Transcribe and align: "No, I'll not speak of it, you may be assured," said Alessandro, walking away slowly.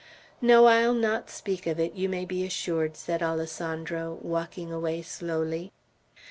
"No, 0.41 0.65
I'll 0.65 0.95
not 0.95 1.29
speak 1.29 1.67
of 1.67 1.79
it, 1.79 1.93
you 1.93 2.09
may 2.09 2.25
be 2.25 2.43
assured," 2.43 2.97
said 2.97 3.21
Alessandro, 3.21 4.17
walking 4.23 4.73
away 4.73 5.03
slowly. 5.03 5.71